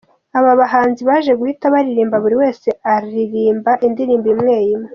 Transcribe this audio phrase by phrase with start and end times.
[0.39, 4.89] Aba bahanzi baje guhita baririmba buri wese aririmba indirimbo imwe imwe.